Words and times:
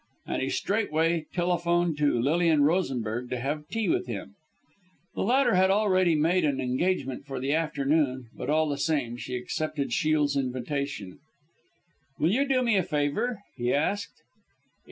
And 0.25 0.41
he 0.41 0.49
straightway 0.49 1.27
telephoned 1.31 1.95
to 1.99 2.19
Lilian 2.19 2.63
Rosenberg 2.63 3.29
to 3.29 3.39
have 3.39 3.67
tea 3.67 3.87
with 3.87 4.07
him. 4.07 4.33
The 5.13 5.21
latter 5.21 5.53
had 5.53 5.69
already 5.69 6.15
made 6.15 6.43
an 6.43 6.59
engagement 6.59 7.27
for 7.27 7.39
the 7.39 7.53
afternoon; 7.53 8.27
but, 8.35 8.49
all 8.49 8.67
the 8.67 8.79
same, 8.79 9.15
she 9.17 9.35
accepted 9.35 9.93
Shiel's 9.93 10.35
invitation. 10.35 11.19
"Will 12.17 12.31
you 12.31 12.47
do 12.47 12.63
me 12.63 12.77
a 12.77 12.81
favour?" 12.83 13.43
he 13.55 13.71
asked. 13.71 14.23